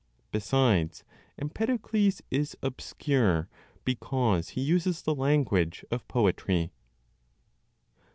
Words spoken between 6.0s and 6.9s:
poetry.